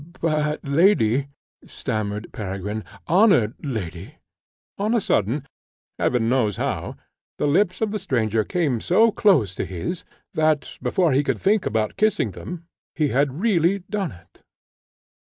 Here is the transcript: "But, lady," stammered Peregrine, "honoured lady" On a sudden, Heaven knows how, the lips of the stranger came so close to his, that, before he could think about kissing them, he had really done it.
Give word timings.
"But, 0.19 0.61
lady," 0.63 1.27
stammered 1.67 2.31
Peregrine, 2.33 2.83
"honoured 3.07 3.53
lady" 3.63 4.15
On 4.79 4.95
a 4.95 4.99
sudden, 4.99 5.45
Heaven 5.99 6.27
knows 6.27 6.57
how, 6.57 6.97
the 7.37 7.45
lips 7.45 7.81
of 7.81 7.91
the 7.91 7.99
stranger 7.99 8.43
came 8.43 8.81
so 8.81 9.11
close 9.11 9.53
to 9.53 9.63
his, 9.63 10.03
that, 10.33 10.75
before 10.81 11.11
he 11.13 11.23
could 11.23 11.37
think 11.37 11.67
about 11.67 11.97
kissing 11.97 12.31
them, 12.31 12.65
he 12.95 13.09
had 13.09 13.41
really 13.41 13.83
done 13.91 14.11
it. 14.11 14.41